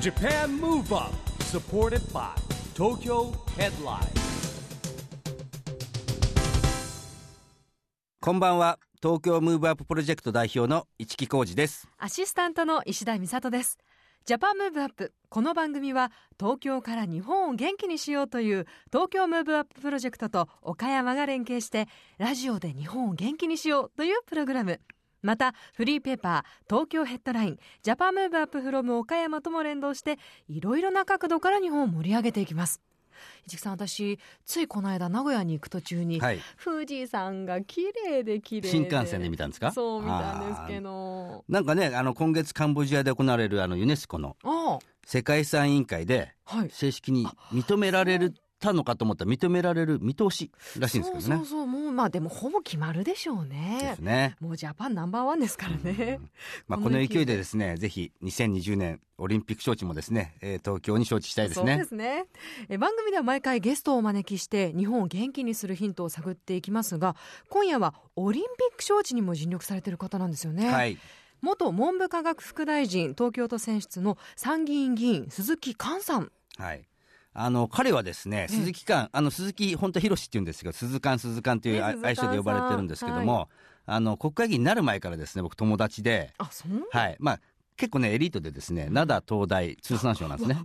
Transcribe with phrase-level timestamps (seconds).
[0.00, 2.30] Japan Move Up supported by
[2.74, 4.00] Tokyo Headline.
[8.18, 8.78] こんばんは。
[9.02, 11.86] 東京ムーブアッププロジェクト代表の一木広治です。
[11.98, 13.76] アシスタントの石田美里です。
[14.24, 24.80] Japan Move Up この番組は東京から日本を元気にしようという東京ムーブアッププロジェクトと岡山が連携してラジオで日本を元気にしようというプログラム
[25.22, 30.18] またフリーペーパー東京ヘッドラインジャパンムーブアップフロム岡山とも連動して
[30.48, 32.80] いろいろな角度から日本を盛り上げていきます。
[33.46, 36.40] 市木さん私ついこの間名古屋に行く途中に、はい。
[36.64, 39.72] 富士山が綺麗で綺麗で新幹線で見たんですか？
[39.72, 41.44] そう見たんですけど。
[41.48, 46.32] なんかねあの今月カンボジアで行われるあのユネスコのあ世界遺産委員会で
[46.70, 48.18] 正式に認められ
[48.60, 51.36] たのかと思ったら認められる見通しらしいんですけどね。
[51.36, 54.36] そうそうもうまあでもほぼ決まるでしょうでねすね。
[54.38, 56.20] もうジャパンナンバーワンですからね、
[56.68, 62.26] まあ、この勢いでですねぜひ2020年オリンピック招致もですね、えー東京に招致したいですそうねですね。
[62.68, 67.16] え番組では毎回ゲストをお招きして日本を元気にするヒントを探っていきますが
[67.48, 70.98] 今夜はオリンピック招致にも尽力されている方なんですよね、はい。
[71.40, 76.30] 元文部科学副大臣東京都選出の参議院議員鈴木寛さん。
[76.58, 76.89] はい
[77.32, 78.54] あの彼はですね、ええ。
[78.54, 83.48] 鈴木寛、あの鈴木本当弘って言うんですけど、鈴寛鈴寛という愛称で呼ばれてるんですけども、
[83.86, 87.40] あの国会議員になる前からですね、僕友達で、あそうはい、まあ
[87.76, 90.58] 結構ねエリートでですね、灘東大通産省なんですね。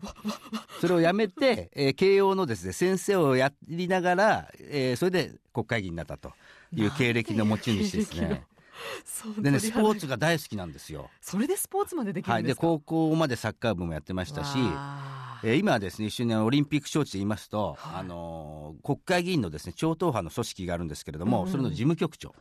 [0.82, 6.34] それをやめて、えー慶応のですね先生をやりながら、えーそれで国会議員になったと
[6.74, 8.44] いう経歴の持ち主ですね。
[9.38, 11.10] でねスポーツが大好きなんですよ。
[11.22, 14.58] それでスポーツまでできるはい、でんですか、高校までサッカー部もやってましたし。
[15.46, 18.00] えー今はですね一緒にオリンピック招致で言いますと、はい。
[18.00, 21.52] あのー国会議員のですね超党派の組織があるんですけれども、うんうん。
[21.52, 22.34] それの事務局長。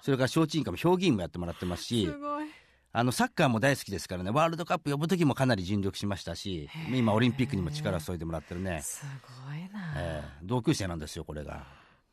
[0.00, 2.46] それから招致委員会も評議員もやってもらってますしすごい。
[2.92, 9.04] あのサッカーも大好きですからねワールドカップ呼ぶ時もかなり尽力しましたし今オリンピックにも力を注いでもらってるね、す
[9.48, 11.66] ごいな、えー同級生なんですよこれが。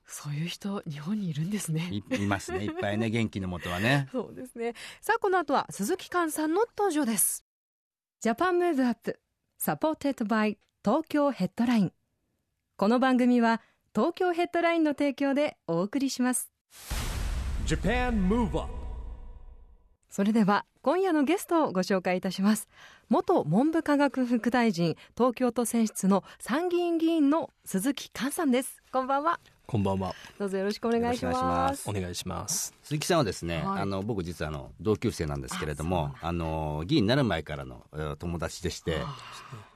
[0.06, 1.90] そういう人日本にいるんですね。
[1.92, 2.66] いいますね。
[2.66, 4.10] いっぱいね元気のもとはね。
[4.12, 4.74] そうですね。
[5.00, 7.46] さあこの後は鈴木寛さんの登場です。
[8.20, 9.20] Japan Move Up
[9.66, 11.94] supported by Tokyo Headline
[12.76, 13.62] この番組は
[13.96, 16.52] 東京ヘッドラインの提供でお送りします。
[17.66, 18.70] Japan Move Up
[20.10, 22.68] それでは今夜のゲストをご紹介いたします。
[23.08, 28.84] 元文部科学副大臣東京都選出の参議院議員の鈴木寛さんです。
[28.92, 29.40] こんばんは。
[29.66, 30.14] こんばんは。
[30.38, 31.84] どうぞよろしくお願いしよろしくお願いしまます。
[31.84, 32.74] すお願いします。
[32.84, 33.82] 鈴木さんはですね、はい。
[33.82, 38.98] あの僕実はあの同級生なんですけれどもああの議員になる前からのえー友達でして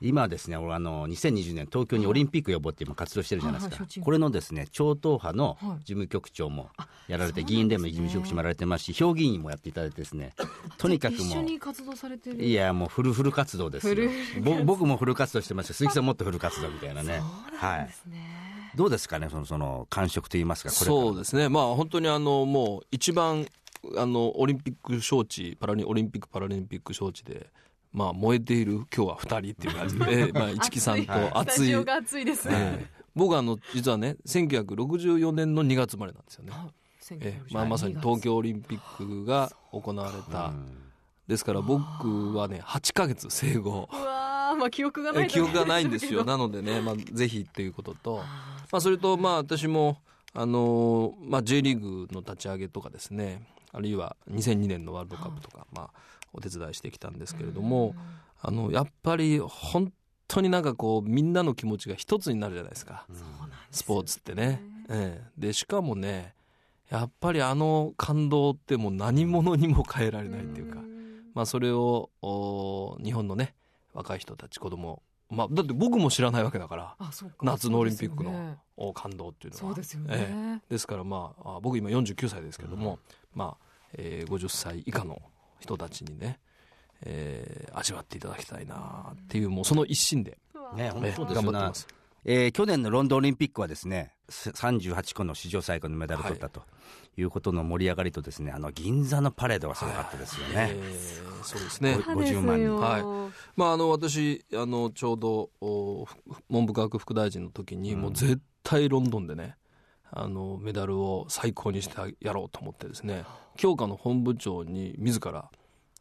[0.02, 3.76] 今はですね俺あの2020年東京にオリンピック呼ぼうって今活動してるじゃないですか。
[3.76, 5.78] はいはい承知これのですね超党派のはい。
[5.78, 6.68] 事務局長も
[7.08, 10.34] やられて、議員連盟事務局長もやられてますし評議員もやっていただいてですね
[10.76, 12.42] とに かく一緒もうに活動されてる。
[12.42, 13.96] いやもうフルフル活動ですよ。
[14.64, 17.20] 僕もフル活動してますし鈴木さんもっとフル活動みたいなね。
[17.20, 21.48] そうなんですね、どうですかねそのその感触といいますかそうですね。
[21.48, 23.46] まあ本当にあのもう一番
[23.96, 27.48] あのオリンピック招致パラリンオリンピックパラリンピック招致で。
[27.90, 31.68] まあ燃えている今日は二人っていう感じで、 まあ一木さんと熱い。
[31.68, 32.98] ジオが熱いですね、ええ。
[33.14, 36.52] 僕はあの実はね1964年の2月生まれなんですよね、
[37.12, 37.52] ええ。
[37.52, 40.52] まあ、まさに東京オリンピックが行われた、
[41.28, 43.88] ですから僕はね8ヶ月生後。
[43.92, 46.24] うわーまあ記憶がないえ 記憶がないんですよ。
[46.24, 48.16] な なのでね、まあ、ぜひっていうことと、
[48.72, 50.00] まあ、それとまあ私も
[50.32, 55.90] あのーまあ、J リーグの立ち上げとかですねあるいは2002年のワールドカップとか、まあ、
[56.32, 57.94] お手伝いしてきたんですけれども
[58.40, 59.92] あのやっぱり本
[60.28, 63.06] 当になんかこうみんなの気持ちが一つになるじゃないですか。
[63.70, 64.62] スポーツってね。
[64.90, 66.34] ええ、でしかもね
[66.90, 70.80] やっぱりあの感動ってもう何者にも変えられないっていうか、
[71.38, 73.54] まあ、それをお日本のね
[73.94, 77.36] 若い人たち子供まあだって僕も知らないわけだからあそうか。
[77.42, 79.60] 夏のオリンピックのお感動っていうのは。
[79.60, 82.98] そうですよね、えですからまああ僕今49歳ですけども、
[83.36, 85.22] まあ、えー50歳以下の
[85.60, 86.40] 人たちにね、
[87.02, 90.38] えー味わっていただきたいなっていうもうその一心で、
[90.74, 91.34] ね本え当ですよね。
[91.34, 91.86] 頑張ってます。
[92.30, 96.62] えー去年のロンドンオリンピックはですねす38個の史上最高のメダルを取ったと。
[97.16, 97.22] い。
[97.22, 100.72] うことの盛り上がりとですねあの銀座のパレードがすごかったですよね。
[100.74, 101.94] えーそうですね。
[101.94, 102.76] ご50万人。
[102.76, 103.02] はい。
[103.56, 105.50] まあ、あの私あのちょうど
[106.50, 109.56] 文部科学副大臣の時に、もう絶対ロンドンでね
[110.10, 113.24] あのメダルを最高にしてやろうと思ってですね
[113.56, 115.50] 強化の本部長に自ら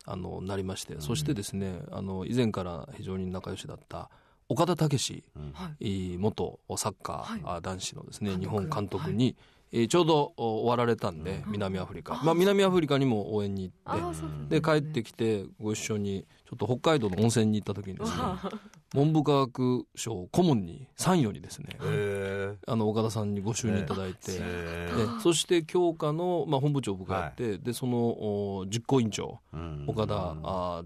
[0.06, 4.10] あのなりまして、そしてですねあの以前から非常に仲良しだった
[4.50, 5.24] 岡田武史、
[5.54, 6.18] はい。
[6.18, 9.36] 元サッカー、はあ男子のですね日本監督に
[9.72, 18.18] えーちょうどお終わられたんで、南アフリカ、まあ、南アフリカにも応援に行ってで帰ってきてご一緒にちょっと北海道の温泉に行った時にですね
[18.96, 29.40] 文部科学省顧問に参与にですねへあの岡田さんにご就任いただいて、えでそして教科の、まあ、本部長を僕がやって、でそのお実行委員長
[29.88, 30.86] 岡田あー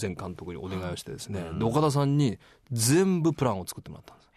[0.00, 2.38] 前監督にお願いをしてですね、で岡田さんに
[2.70, 4.30] 全部プランを作ってもらったんです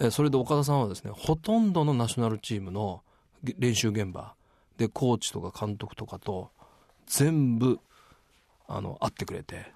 [0.00, 3.02] えそれで岡田さんはですねほとんどのナショナルチームの
[3.42, 4.34] げ練習現場
[4.76, 6.50] でコーチとか監督とかと
[7.06, 7.80] 全部
[8.68, 9.66] あの会ってくれて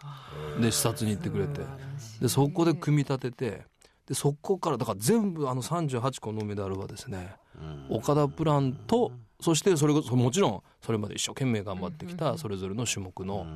[0.60, 1.62] で視察に行ってくれて
[2.20, 3.62] でそこで組み立てて
[4.06, 7.34] でそこからだから全部あの38個のメダルはですね
[7.88, 13.46] 岡田プランとそしてそれこそもちろんそれまで一生懸命頑張ってきたそれぞれの種目の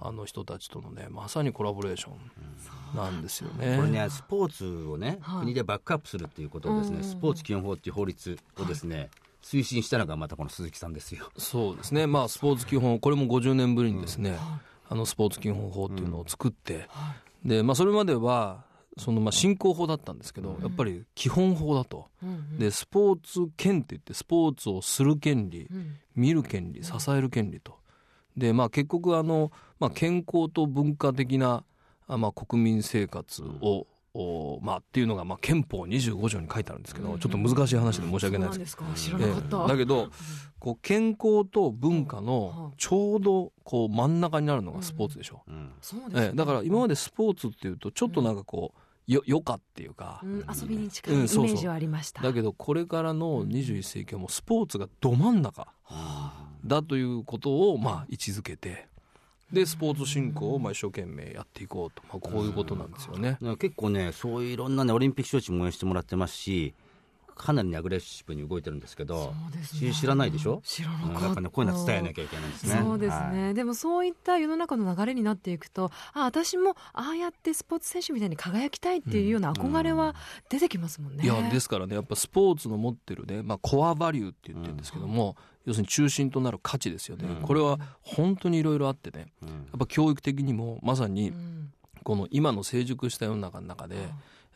[0.00, 3.76] あの人たちとのねまさにコラボレーションなんですよね。
[3.76, 5.40] これねスポーツをね、はい。
[5.40, 7.04] 国でバックアップするっていうことをですね、うん。
[7.04, 9.10] スポーツ基本法っていう法律をですね、
[9.46, 11.30] 推進したのがまたこの鈴木さんですよ。
[11.38, 14.36] そうですね、まあ、スポーツ基本、これも50年ぶりにですね、
[14.88, 16.88] あのスポーツ基本法っていうのを作って、
[17.44, 18.64] でまあ、それまでは、
[18.98, 22.08] そのまあ進行法だったんですけど、やっぱり基本法だと、
[22.58, 25.68] でスポーツ権って言って、スポーツをする権利、
[26.16, 27.78] 見る権利、支える権利と、
[28.36, 31.64] でまあ、結局あの、まあ、健康と文化的な、
[32.06, 38.76] あまあ、国民生活を、おまあ、っていうのが、まあ、憲法25条に書いてあるんですけど、ちょっと難しい話で申し訳ないです。
[38.76, 38.82] け
[39.48, 39.66] ど。
[39.66, 40.08] だけど
[40.58, 45.72] こう健康と文化のちょうどこう真ん中になるのがスポーツでしょ、うん。
[45.82, 46.26] そうですね。
[46.28, 51.56] ええだから今までスポーツっていうとちょっとなんかこうよ余暇っていうか、うん、遊びに近いイメうんそうそう。
[51.56, 55.68] ージはありました、だけどこれからの21世紀はもうスポーツがど真ん中
[56.66, 58.86] だということをまあ位置づけて
[59.52, 63.38] でスポーツ振興をまあ一生懸命やっていこうと、まあ、こういうことなんですよね。
[63.58, 66.74] 結構ね、そういういろんな、ね、オリンピック招致も応援してもらってますし、
[67.36, 69.62] かなりねアグレッシブに動いてるんですけど、ね。
[69.64, 72.80] し知らないでしょ、知らなかった、うんやっぱね、こういうのは伝えなきゃいけないんですね。
[72.82, 73.54] そうですね、はい。
[73.54, 80.14] でもそういった世の中の流れになっていくとあ私もああやってスポーツ選手みたいに輝きたいっていうような憧れは
[80.48, 81.24] 出てきますもんね。
[81.24, 91.72] いやですからねやっぱスポーツの持ってるね、まあ、コアバリューって言ってるんですけども、要するに中心となる価値ですよね、これは本当にいろいろあってねやっぱ教育的にもまさにうん。
[92.04, 93.96] この今の成熟した世の中の中で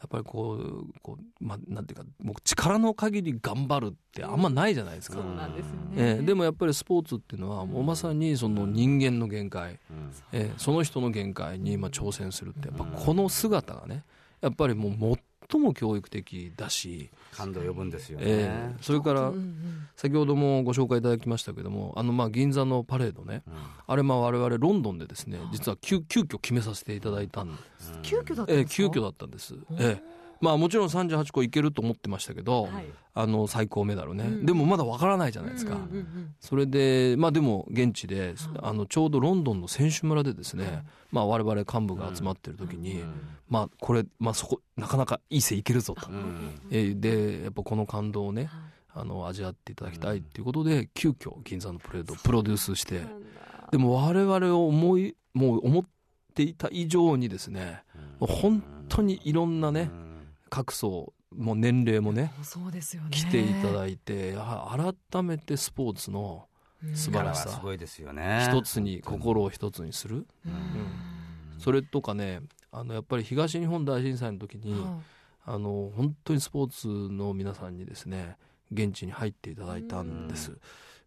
[0.00, 5.18] やっぱりこうこう、まあ、なんていうかもう力の限り頑張るってあんまないじゃないですか。
[5.18, 5.80] そうなんですよね。
[5.96, 6.22] ええ。
[6.24, 9.78] でもやっぱりスポーツっていうのはもうまさにその人間の限界、
[10.32, 10.52] ええ。
[10.56, 14.04] その人の限界にまあ挑戦するってやっぱこの姿がね
[14.40, 14.92] やっぱりもう
[15.50, 18.24] 最も教育的だし、感動を呼ぶんですよね。
[18.26, 23.42] ええそれからうんうん先ほどもご紹介いただきましたけどもあのまあ銀座のパレードね、
[23.86, 27.62] あれまあ我々ロンドンでですね実は急急遽決めさせていただいたんで
[28.02, 32.84] 急遽だったんええですか、急遽だったんです、ええまあもちろん38個いけると思ってましたけど、はい。
[33.12, 34.46] あの最高メダルね、うん。
[34.46, 43.02] でもまだわからないじゃないですか、うんうんうんそれでまあでも現地で、あのちょうどロンドンの選手村でですね、まあ我々幹部が集まってる時に、
[43.48, 46.08] まあこれ、まあそこ、なかなかいい線いけるぞと。
[46.70, 48.48] えーで、やっぱこの感動をね、
[48.94, 53.02] あの、味わっていただきたいっていうことで、急遽銀座のプレードをプロデュースして、
[53.70, 55.84] でも我々を思い、もう思っ
[56.34, 57.82] ていた以上にですね、
[58.18, 59.90] 本当にいろんなね、
[60.50, 63.10] 各層、もう年齢もね、そうですよね。
[63.10, 66.46] 来ていたいだいて、やはり改めてスポーツの
[66.94, 67.60] 素晴らしさ力はす。
[67.62, 68.46] ごいですよね。
[68.50, 70.26] 一つに心を一つにする、
[71.58, 72.40] それとかね
[72.72, 74.84] あのやっぱり東日本大震災の時に、
[75.44, 78.36] あの本当にスポーツの皆さんにですね
[78.72, 80.58] 現地に入っていただいたんです。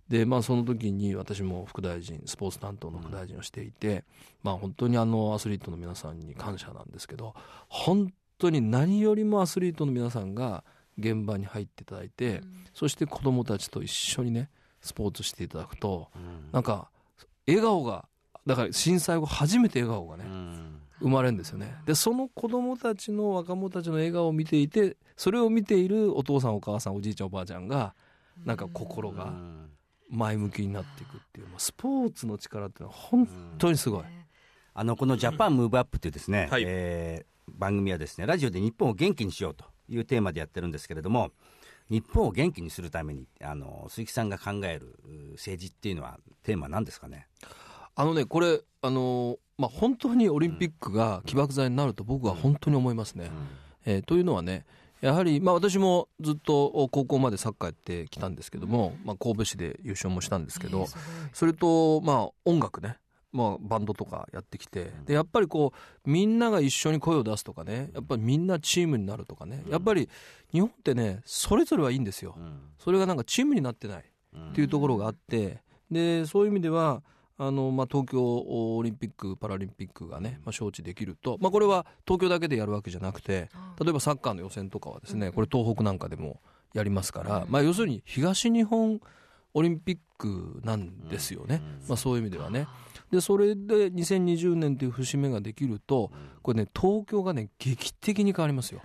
[0.07, 4.03] でまあその時に私も副大臣スポーツ担当の副大臣をしていて、
[4.41, 7.33] まあ本当にあのアスリートの皆さんに感謝なんですけど
[7.67, 10.63] 本当に何よりもアスリートの皆さんが
[10.97, 12.41] 現場に入っていただいて、
[12.73, 14.49] そして子どもたちと一緒にね
[14.81, 16.09] スポーツしていただくと、
[16.51, 16.89] なんか
[17.47, 18.05] 笑顔が
[18.45, 20.25] だから震災後初めて笑顔がね、
[20.99, 21.75] 生まれるんですよね。
[21.85, 27.95] でその子供たちの若者たちの笑顔を見ていてそれを見ているお父さんお母さんおじいちゃんおばあちゃんが
[28.45, 29.33] なんか心が
[30.09, 34.03] 前向きになっていくっていう、まあ、スポーツの力っていうのは本当にすごい、
[34.73, 36.63] あのこの「ジャパンムーブアップというですね、はい。
[36.65, 41.31] えー番組はですねラジオで日本を元気にしようというテーマでやってるんですけれども
[41.89, 47.27] 日本を元気にするためにあの鈴木さんが考えるう政治っていうのはテーマは何ですかね？
[47.95, 53.29] あのねこれあの、まあ、本当にオリンピックが起爆剤になると僕は本当に思いますね。
[53.85, 54.65] えーというのはね
[55.01, 60.87] やはり、まあ、私もずっと高校までサッカーやってきたんですけども、まあ、神戸市で優勝もしたんですけど、
[61.33, 62.95] それと、まあ、音楽ね
[63.33, 70.07] まあ、バンドとかやってきてでやっぱりこうみんなが一緒に声を出すとかねやっぱりみんなチームになるとかねやっぱり
[70.51, 72.37] 日本ってねそれぞれはいいんですよ。
[72.77, 74.03] それがなんかチームになってない
[74.51, 77.01] っていうところがあってでそういう意味では
[77.37, 83.49] あの、まあ、東京オリンピック・パラリンピックがね、まあ、招致できると、まあ、これは東京だけでやるわけじゃなくて
[83.81, 86.39] 例えばサッカーの予選とかはですねこれ東北なんかでも
[86.73, 88.99] やりますから、まあ、要するに東日本
[89.53, 92.67] オリンピックなんですよね、まあ、そういう意味ではね。
[93.13, 98.81] でそれで2020年という節目ができるとこれね東京がね劇的に変わりますよ。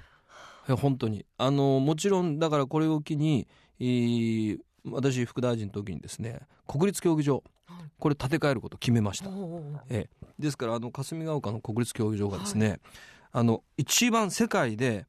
[0.76, 1.24] 本当に。
[1.38, 3.48] あのもちろんだからこれを機に、
[3.80, 4.58] えー
[4.90, 7.42] 私副大臣の時にですね国立競技場
[7.98, 9.28] これ建て替えることを決めました。
[9.90, 12.80] ええ、ですからあの霞ヶ丘の国立競技場がですね、
[13.32, 15.06] あの一番世界で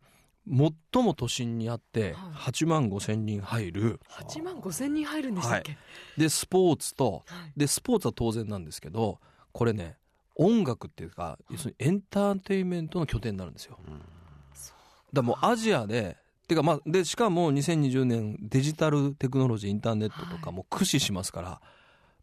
[0.50, 2.52] 最も都心にあってはい。
[2.52, 4.00] 8万5千人入る。
[4.10, 5.78] 8万5千人入るんでしたっけ、
[6.18, 7.60] でスポーツとはい。
[7.60, 9.20] でスポーツは当然なんですけど
[9.52, 9.98] これね
[10.36, 13.78] 音楽っていうか要するにエンターテインメントの拠点になるんですよ。
[13.84, 13.98] だか
[15.14, 21.62] らもうアジアでてかまあでしかも2020年デジタルテクノロジーインターネットとかも駆使しますから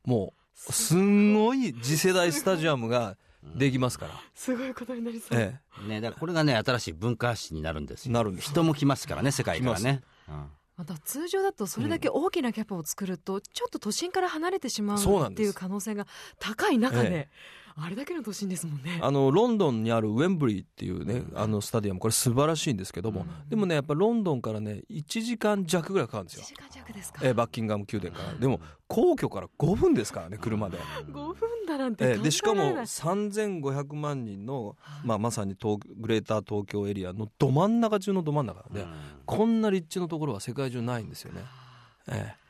[0.04, 0.32] も
[0.68, 3.16] うすんごい次世代スタジアムが
[3.54, 4.12] できますから。
[4.34, 8.12] すごいことになりそう、えね、だからこれがね新しい文化史になるんですよ。
[8.12, 8.50] なるんです。
[8.50, 10.50] 人も来ますからね世界からね、うん。
[10.76, 16.06] また通常だとそれだけ大きなキャパを作るとちょっと都心から離れてしまそうっていう可能性が
[16.38, 17.28] 高い中で、え
[17.78, 18.98] あれだけの都心ですもんね。
[19.02, 28.38] あのロンドンにあるウェンブリーっていうね、あのスタディアムこれ素晴らしいんですけども、でもねやっぱロンドンからね1時間弱ぐらいかかるんです1よ時、間弱ですか、えーバッキンガム宮殿から。
[28.38, 30.78] でも皇居から5分ですからね車で。
[31.12, 31.34] 5分
[31.66, 38.86] だなんて考えでしかも3500万人の、まあ、まさに東グレーター東京エリアのど真ん中中のど真ん中で、
[39.26, 41.42] こんな立地のところは世界中ないんですよね。
[42.08, 42.45] ええ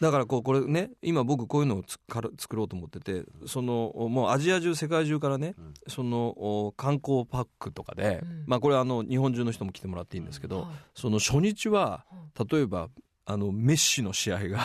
[0.00, 5.54] だからこうこれね今僕こういうのをつから作ろうと思っててそのもうアジア中世界中からね、
[5.88, 8.44] そのお観光パックとかで、うん。
[8.46, 10.68] まあこれはあの日本中の人も来てもらっていいんですけど、はい。
[10.94, 12.04] その初日は
[12.50, 12.88] 例えば
[13.26, 14.60] あのメッシの試合が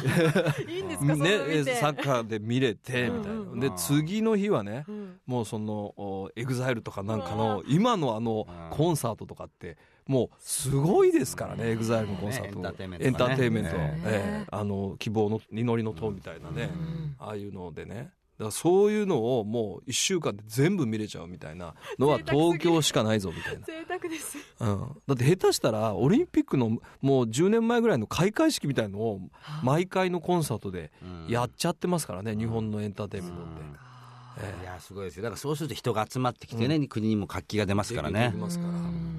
[0.66, 5.20] いいんですか、そんなのねサッカーで見れてみたいな、うんうんで次の日はね、うん。
[5.26, 8.76] もうそのお EXILEとかなんかの今のあのうん。
[8.76, 9.76] コンサートとかって
[10.06, 14.46] もうすごいですからね EXILEのコンサート、ねエエンタンターテインメント、ええ。
[14.50, 17.16] あの希望の祈りの塔みたいなね、うん。
[17.18, 18.10] ああいうのでね。
[18.38, 24.36] だからそういうのをもう1週間で全部見れちゃうみたいなのは東京しかないぞみたいな、贅沢です。
[24.60, 29.20] うん、だって下手したらオリンピックのもう10年前ぐらいの開会式みたいのを
[29.62, 30.92] 毎回のコンサートで
[31.28, 33.50] やっちゃってますからね、日本のエンターテインメントって。
[34.42, 34.62] ええ。
[34.64, 35.22] いやすごいですよ。
[35.22, 38.26] だからそうすると人が集まってきてね、国にも活気が出ますからね。
[38.26, 39.15] できますから、うん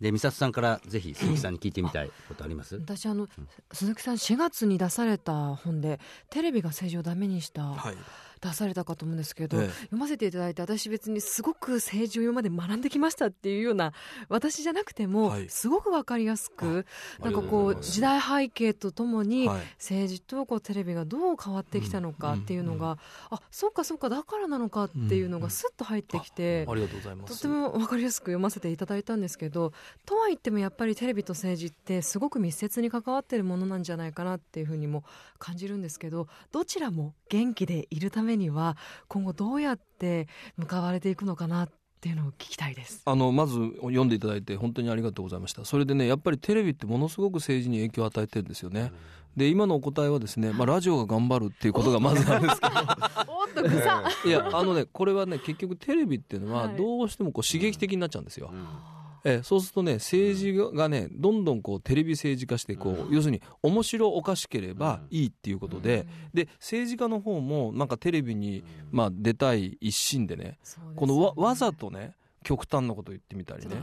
[0.00, 2.76] で美里さんからぜひ鈴木さんに聞いてみたいことあります？
[2.76, 3.28] 私あの、
[3.72, 6.00] 鈴木さん4月に出された本で
[6.30, 7.96] テレビが政治をダメにした、はい
[8.40, 9.68] 出されたかと思うんですけど、ええ。
[9.68, 13.92] 読ませていただいて私別にすごく政治を今まで学んできましたっていうような
[14.28, 15.48] 私じゃなくても、はい。
[15.48, 16.86] すごくわかりやすく
[17.20, 19.60] なんかこう時代背景とともに、はい。
[19.78, 22.98] 政治とこうテレビがどう変わってきたのかっていうのが、
[23.30, 27.36] あそうかそうかだからなのかっていうのがスッと入ってきて、ありがとうございます。
[27.36, 29.72] とても分かりやすく読ませていただいたんですけど
[30.04, 35.04] とは言ってもやっぱりテレビと政治ってすごく密接に関わっているものなんじゃないかなっていうふうにも
[35.38, 43.02] 感じるんですけどどちらも元気でいるためには今後どうやって向かわれていくのかなっていうのを聞きたいです。
[43.04, 45.64] あのまず読んでいただいて本当にありがとうございました。
[45.64, 48.92] それでねやっぱりテレビってものすごく政治に影響を与えてるんですよね。
[49.36, 52.74] で今のお答えはですね、まあ、ラジオが頑張るっていうことがまずなんですけど。
[53.28, 54.28] おっと草。
[54.28, 56.76] いやあのねこれはね結局テレビっていうのははい。
[56.76, 58.50] どうしてもこう刺激的になっちゃうんですよ、
[59.26, 70.58] ええそうするとね政治がねどんどんこうテレビ政治化してこう、要するに面白おかしければいいっていうことで、で政治家の方もなんかテレビに、まあ、出たい一心でね
[70.94, 72.14] このわわざとね
[72.44, 73.74] 極端なこと言ってみたりね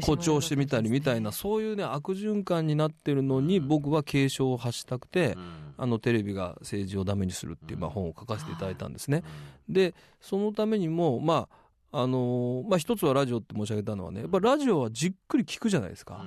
[0.00, 5.36] 誇張してみたりみたいなそういうね悪循環になってるのに僕は警鐘を発したくて、
[5.76, 9.22] あのテレビが政治をダメにするっていうまあ本を書かせていただいたんですね。
[9.68, 16.24] でそのためにもまああのーまあ一つはラジオって申し上げたのはねやっぱラジオはじっくり聞くじゃないですか。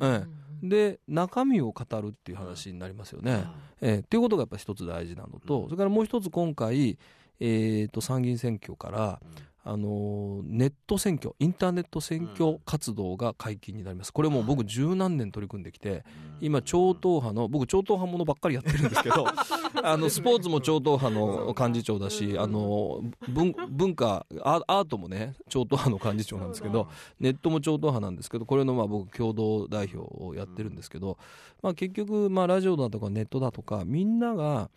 [0.00, 0.12] うん。
[0.12, 0.24] え
[0.62, 3.44] で中身を語るっていう話になりますよね。
[3.80, 6.98] えーっていうことがやっぱ一つ大事なのと、それからもう一つ今回、
[7.38, 9.20] えー、と参議院選挙から、
[9.66, 14.12] あのーネット選挙インターネット選挙活動が解禁になります。
[14.12, 16.04] これもう僕十何年取り組んできて
[16.40, 19.26] 今超党派の僕超党派ものばっかりやってるんですけど
[19.82, 31.16] あのスポーツも超党派の幹事長だしあの文文化アアートもね超党派の幹事長なんですけどネットも超党派なんですけどこれのまあ僕共同代表をやってるんですけど、
[31.62, 34.70] まあ、結局まあラジオだとかネットだとかみんなが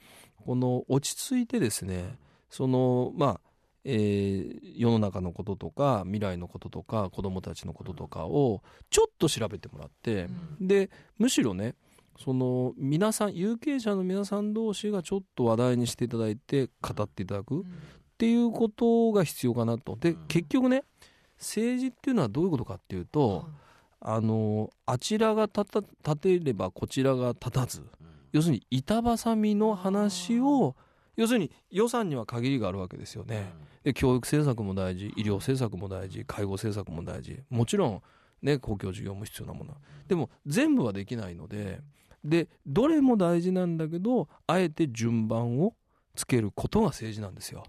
[0.46, 2.18] この落ち着いてですね
[2.50, 3.40] そのまあ
[3.90, 10.28] えー世の中のこととか未来のこととか子どもたちのこととかをちょっと調べてもらって、
[10.62, 11.74] でむしろね
[12.20, 17.64] その皆さん有権者の皆さん同士がちょっと話題にしていただいて語っていただくっ
[18.18, 19.96] ていうことが必要かなと。
[19.96, 20.84] で結局ね
[21.40, 23.48] 政治っていうのはどういうことかっていうと、
[24.00, 27.84] あのあちらが立た立てればこちらが立たず。
[28.32, 30.76] 要するに板挟みの話を
[31.16, 33.52] 要するに予算には限りがあるわけですよね。
[33.88, 37.40] で教育政策も大事医療政策も大事介護政策も大事。
[37.50, 38.02] もちろん、
[38.42, 39.76] ね、公共事業も必要なもの。
[40.10, 41.80] でも全部はできないので
[42.22, 45.74] でどれも大事なんだけどあえて順番を
[46.16, 47.64] つけることが政治なんですよ。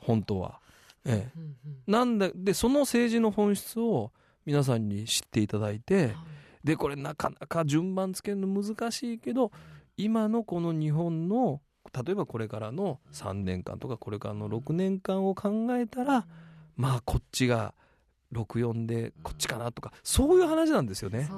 [0.00, 0.60] 本当は。
[1.04, 1.40] ええ、
[1.88, 4.12] なんだでその政治の本質を
[4.46, 6.14] 皆さんに知っていただいて
[6.62, 9.50] でこれなかなか順番つけるの難しいけど
[9.96, 11.60] 今のこの日本の
[11.92, 16.26] 例えばこれからの3年間とかこれからの6年間を考えたら
[16.76, 17.74] まあこっちが
[18.32, 21.28] 64でこっちかなとかそういう話なんですよね。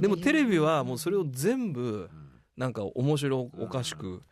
[0.00, 2.10] でもテレビはもうそれを全部
[2.56, 4.22] なんか面白おかしく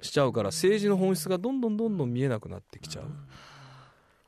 [0.00, 3.04] しちゃうから政治の本質がどんどんどんどん見えなくなってきちゃう。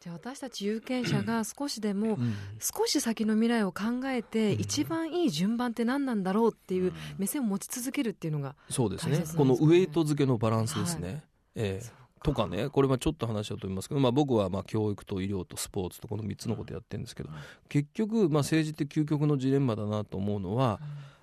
[0.01, 2.35] じゃあ私たち有権者が少しでもうん。
[2.59, 4.61] 少し先の未来を考えてうん。
[4.61, 9.23] 一番いい順番って何なんだろうっていう目線を持ち続けるっていうのがそうですね。
[9.37, 11.23] このウエイト付けのバランスですね。
[11.55, 11.85] ええ。
[11.85, 17.31] そうとかねこれはちょっと話だと思いますけど、まあ、僕はまあ教育と医療とスポーツとこの3つのことやってるんですけど
[17.69, 20.81] 結局まあ政治って究極のジレンマだなと思うのは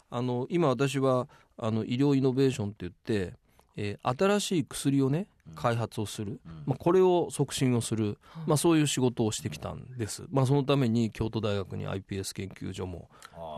[0.10, 3.34] あの今私はあの医療イノベーションって言って、
[3.76, 13.10] えー新しい薬をね開発をする、まあ、これを促進をする、まあ、そういう仕事をしてきたんです、まあ、そのために京都大学に iPS 研究所も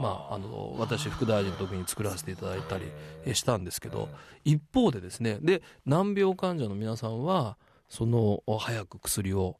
[0.01, 2.86] まあ、あの私副大臣の時に作らせていただいたり
[3.25, 4.08] えしたんですけど
[4.46, 7.58] 一方でですねで難病患者の皆さんは
[7.89, 9.58] その早く薬を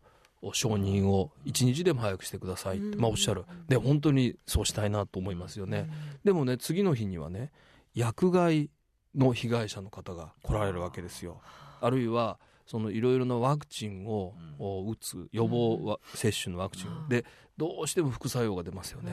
[0.54, 3.44] 承認を一日でも早くしてくださいって、まあ、おっしゃる。
[3.68, 5.90] で本当にそうしたいなと思いますよね。
[6.24, 7.52] でもね次の日にはね
[7.94, 8.70] 薬害
[9.16, 11.42] の被害者の方が来られるわけですよ
[11.82, 16.90] あるいはそのいろいろなワクチンをを打つ予防は接種のワクチン。
[16.90, 17.26] をで
[17.58, 19.12] どうしても副作用が出ますよね、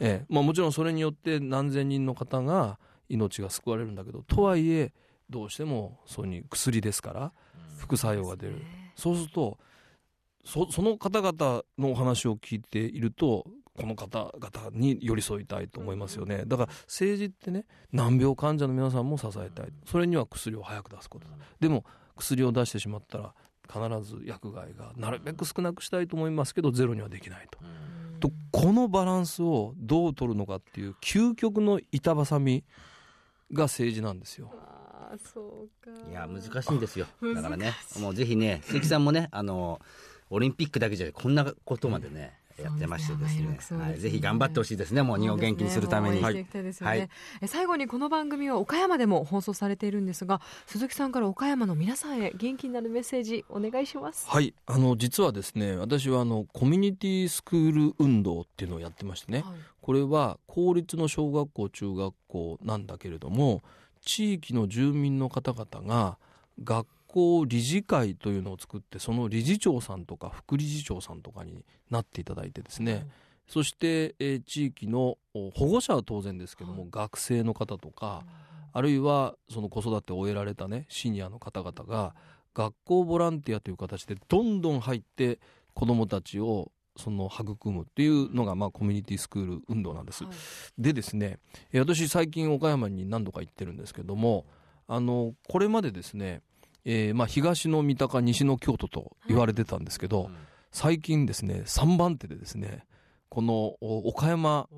[0.00, 0.26] ええ。
[0.28, 4.92] まあ、もちろんそれによって何千人の方が命が救われるんだけどとはいえ
[5.28, 7.32] どうしてもそうに薬ですから
[7.78, 8.62] 副作用が出る、
[8.94, 9.58] そうすると
[10.44, 13.44] そその方々のお話を聞いていると
[13.76, 16.44] この方々に寄り添いたいと思いますよね。
[16.46, 19.72] だから政治ってね難病患者の皆さんも支えたい。
[19.84, 21.34] それには薬を早く出すことだ。
[21.60, 21.84] でも
[22.16, 23.34] 薬を出してしまったら
[23.68, 27.58] 必ず薬害がなるべく少なくしたいと思いますけどゼロにはできないと。
[28.20, 32.64] とこのバランスをどう取るのかっていう究極の板挟み
[33.52, 34.52] が政治なんですよ。
[34.56, 35.90] ああそうか。
[36.08, 37.06] いや難しいんですよ。
[37.34, 39.80] だからねもうぜひね関さんもねあの
[40.30, 43.78] オリンピックだけじゃこんなことまでね、やってましてですね。
[43.78, 43.82] ね。
[43.82, 45.02] はい、ぜひ頑張ってほしいですね。
[45.02, 46.46] もう日本を元気にするために、ねね。
[46.80, 47.08] はい。
[47.40, 54.28] え最後にこの番組は岡山でも放送されているんですが鈴木さんから岡山の皆さんへ元気になるメッセージお願いします。
[54.28, 59.54] はい、あの実はですね私はあのコミュニティスクール運動っていうのをやってましてね、はい。
[59.80, 63.62] これは公立の小学校中学校なんだけれども
[64.00, 66.18] 地域の住民の方々が
[66.62, 66.94] 学校
[67.46, 73.06] 理事会というのを作ってその理事長さんとか副理事長さんとかになっていただいてですね、
[73.46, 78.24] そして、えー地域のお保護者は当然ですけども、学生の方とか、
[78.72, 82.14] あるいはその子育てを終えられたねシニアの方々が
[82.54, 85.38] 学校ボランティアという形でどんどん入って
[85.74, 90.24] 子どもたちをその育むっていうのがまあコミュニティスクール運動なんです。
[90.24, 90.32] はい。
[90.78, 91.38] でですね
[91.72, 94.44] えー私最近岡山に何度か行ってるんですけども
[94.86, 96.42] あのこれまでですね、
[96.84, 100.30] えーまあ、東の三鷹西の京都と言われてたんですけど、
[100.70, 102.84] 最近ですね3番手でですね
[103.28, 104.68] このお岡山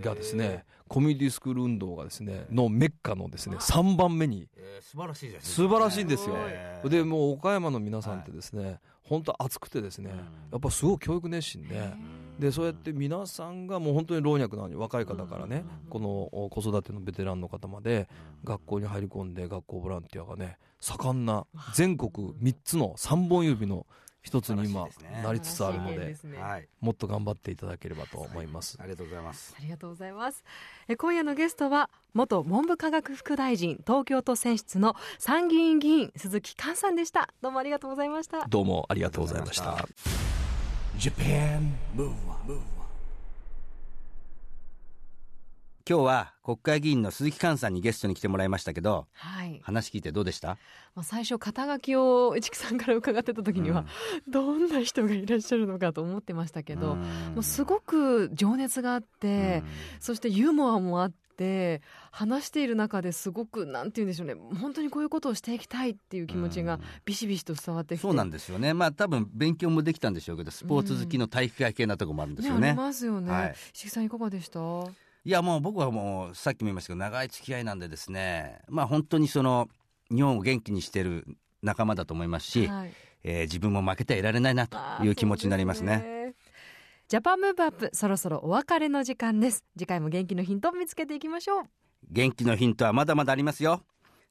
[0.00, 6.34] がですね、コミュニティスクール運動がですねのメッカのですね3番目にえー素晴らしいです素晴らしいんですよ。
[6.38, 10.16] えーでもう岡山の皆さんってですね、本当熱くてですね、うん。
[10.18, 10.24] や
[10.56, 11.92] っぱすごい教育熱心で、
[12.40, 18.08] でそうやって皆さんがもう本当に老若男女若い方からね、このお子育てのベテランの方まで
[18.44, 23.86] 学校に入り込んで学校ボランティアがね盛んな全国3つの3本指の
[24.22, 24.86] 一つに今
[25.22, 26.16] なりつつあるのでね。
[26.38, 26.68] はい。
[26.80, 28.76] もっと頑張っていただければと思います。
[28.80, 29.54] ありがとうございます。
[29.58, 30.44] ありがとうございます。
[30.88, 37.30] え今夜のゲストは元文部科学副大臣東京都選出の参議院議員鈴木寛さんでした。
[37.40, 38.46] どうもありがとうございました。
[38.46, 40.39] どうもありがとうございました。
[41.00, 41.72] Japan.
[41.96, 42.12] Move
[45.88, 50.58] 今日は国会議員の鈴木寛さんにゲストに来てもらいましたけどはい、話聞いてどうでした？
[50.94, 53.86] まあ、最初肩書きを市木さんから伺ってた時には、
[54.28, 57.06] どんな人がいらっしゃるのかと思ってましたけど、も
[57.38, 59.62] うすごく情熱があって、
[60.00, 64.34] そしてユーモアもあって話している中ですごくなんて言うんでしょうね。
[64.60, 68.02] 本当にこういうことをしていきたいっていう気持ちがビシビシと伝わってきて。
[68.02, 68.74] そうなんですよね。
[68.74, 73.54] まあ多分勉強もできたんでしょうけどスポーツ好きの体育会系なとこもあるんですよね,、ねありますよね、はい。
[73.74, 74.60] 石木さんいかがでした？
[75.24, 78.60] いやもう僕はもうさっきも言いましたけど長い付き合いなんでですね。
[78.68, 79.68] まあ本当にその
[80.10, 81.26] 日本を元気にしてる
[81.62, 82.92] 仲間だと思いますし、はい。
[83.22, 86.19] えー自分も負けてはいられないなという気持ちになりますね
[87.10, 89.64] ジャパンムーブアップそろそろお別れの時間です。
[89.76, 91.64] 次回も元気のヒントを見つけていきましょう。
[92.08, 93.82] 元気のヒントはまだまだありますよ。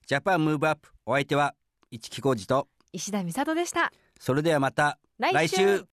[0.07, 1.55] Japan Move Up お相手は
[1.91, 3.91] 一木広治と石田美里でした。
[4.17, 5.85] それではまた来週。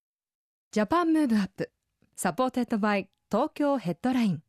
[0.70, 1.72] ジャ Move Up
[2.14, 4.42] supported by Tokyo Headline。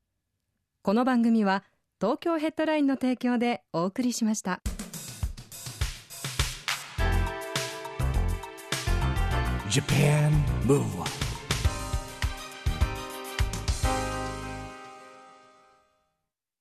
[0.84, 1.64] この番組は
[2.00, 4.62] 東京ヘッドラインの提供でお送りしました。
[9.72, 10.30] Japan
[10.68, 11.17] Move Up